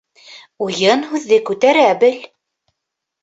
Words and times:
Уйын 0.67 1.03
һүҙҙе 1.11 1.39
күтәрә 1.49 1.85
бел. 2.05 2.17